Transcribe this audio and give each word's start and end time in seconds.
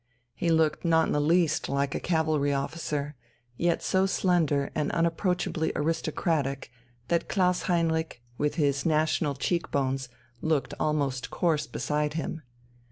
He 0.33 0.49
looked 0.49 0.83
not 0.83 1.05
in 1.05 1.13
the 1.13 1.21
least 1.21 1.69
like 1.69 1.93
a 1.93 1.99
cavalry 1.99 2.51
officer, 2.51 3.13
yet 3.55 3.83
so 3.83 4.07
slender 4.07 4.71
and 4.73 4.91
unapproachably 4.93 5.71
aristocratic 5.75 6.71
that 7.09 7.29
Klaus 7.29 7.61
Heinrich, 7.69 8.19
with 8.35 8.55
his 8.55 8.83
national 8.83 9.35
cheek 9.35 9.69
bones, 9.69 10.09
looked 10.41 10.73
almost 10.79 11.29
coarse 11.29 11.67
beside 11.67 12.15
him. 12.15 12.41